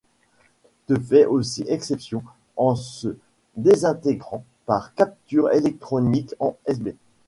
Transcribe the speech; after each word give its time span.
Te 0.87 0.99
fait 0.99 1.27
aussi 1.27 1.61
exception 1.67 2.23
en 2.57 2.73
se 2.75 3.15
désintégrant 3.55 4.43
par 4.65 4.95
capture 4.95 5.51
électronique 5.51 6.33
en 6.39 6.57
Sb. 6.67 6.95